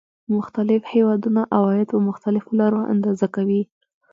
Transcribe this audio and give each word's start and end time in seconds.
مختلف 0.35 0.81
هېوادونه 0.93 1.41
عواید 1.57 1.87
په 1.93 1.97
مختلفو 2.09 2.51
لارو 2.59 2.79
اندازه 2.93 3.27
کوي 3.35 3.61